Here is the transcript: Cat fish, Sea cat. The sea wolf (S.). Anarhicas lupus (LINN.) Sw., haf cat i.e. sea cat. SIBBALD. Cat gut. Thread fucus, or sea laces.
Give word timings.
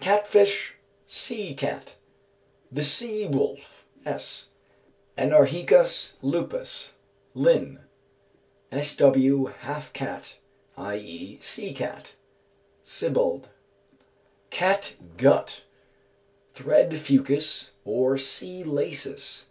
Cat 0.00 0.26
fish, 0.26 0.76
Sea 1.06 1.54
cat. 1.54 1.96
The 2.72 2.82
sea 2.82 3.26
wolf 3.26 3.84
(S.). 4.06 4.52
Anarhicas 5.18 6.14
lupus 6.22 6.94
(LINN.) 7.34 7.80
Sw., 8.72 9.52
haf 9.58 9.92
cat 9.92 10.38
i.e. 10.78 11.38
sea 11.42 11.74
cat. 11.74 12.14
SIBBALD. 12.82 13.48
Cat 14.48 14.96
gut. 15.18 15.66
Thread 16.54 16.94
fucus, 16.98 17.72
or 17.84 18.16
sea 18.16 18.64
laces. 18.64 19.48